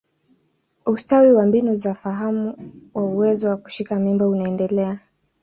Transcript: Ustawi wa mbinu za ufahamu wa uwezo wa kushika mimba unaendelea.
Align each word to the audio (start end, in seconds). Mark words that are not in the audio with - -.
Ustawi 0.85 1.31
wa 1.33 1.45
mbinu 1.45 1.75
za 1.75 1.91
ufahamu 1.91 2.57
wa 2.93 3.03
uwezo 3.03 3.49
wa 3.49 3.57
kushika 3.57 3.99
mimba 3.99 4.27
unaendelea. 4.27 4.99